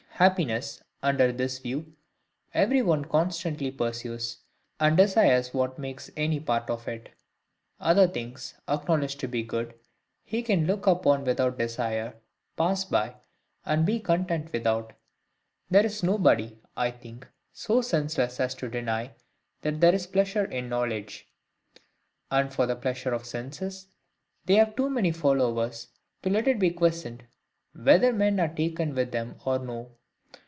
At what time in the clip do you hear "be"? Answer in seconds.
9.27-9.41, 13.83-13.99, 26.59-26.69